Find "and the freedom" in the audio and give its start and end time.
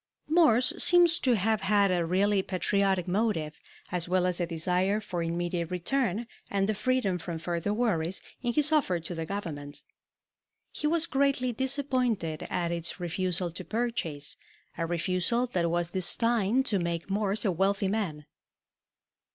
6.49-7.19